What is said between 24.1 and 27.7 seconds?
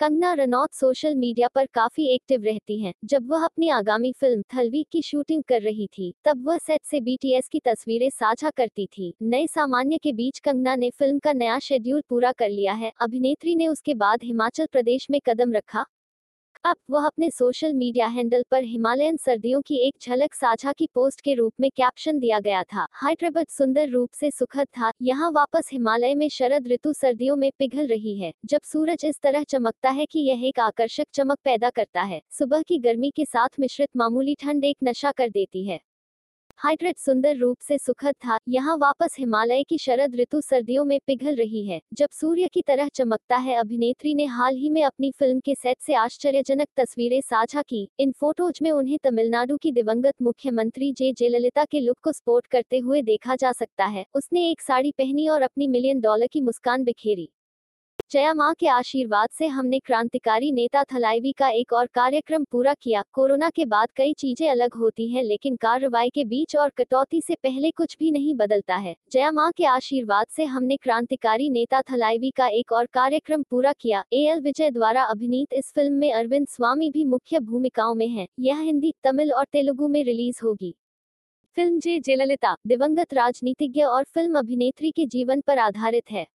से सुखद था। यहाँ वापस हिमालय में शरद ऋतु सर्दियों में